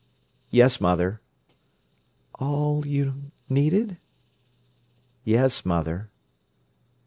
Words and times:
"Yes, 0.49 0.81
mother." 0.81 1.21
"All 2.39 2.87
you—needed?" 2.87 3.97
"Yes, 5.23 5.63
mother." 5.63 6.09